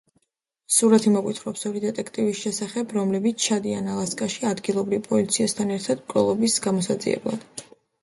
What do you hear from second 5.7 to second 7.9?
ერთად მკვლელობის გამოსაძიებლად.